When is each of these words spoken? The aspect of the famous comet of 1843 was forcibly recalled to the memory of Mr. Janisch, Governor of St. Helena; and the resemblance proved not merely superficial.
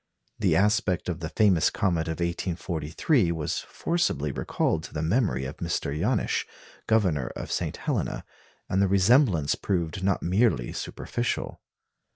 The 0.39 0.55
aspect 0.55 1.09
of 1.09 1.19
the 1.19 1.29
famous 1.29 1.69
comet 1.69 2.07
of 2.07 2.19
1843 2.19 3.31
was 3.33 3.59
forcibly 3.59 4.31
recalled 4.31 4.81
to 4.85 4.93
the 4.95 5.03
memory 5.03 5.45
of 5.45 5.57
Mr. 5.57 5.95
Janisch, 5.95 6.43
Governor 6.87 7.27
of 7.35 7.51
St. 7.51 7.77
Helena; 7.77 8.25
and 8.67 8.81
the 8.81 8.87
resemblance 8.87 9.53
proved 9.53 10.03
not 10.03 10.23
merely 10.23 10.73
superficial. 10.73 11.61